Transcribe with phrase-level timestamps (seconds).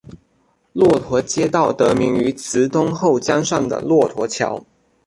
[0.73, 4.65] 骆驼街道得名于慈东后江上的骆驼桥。